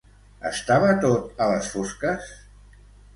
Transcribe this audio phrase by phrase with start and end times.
[0.49, 2.33] Estava tot a les fosques?